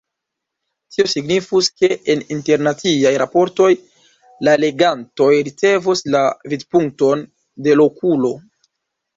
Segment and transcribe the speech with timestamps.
[0.93, 3.69] Tio signifus, ke en internaciaj raportoj
[4.49, 7.25] la legantoj ricevos la vidpunkton
[7.69, 8.35] de lokulo.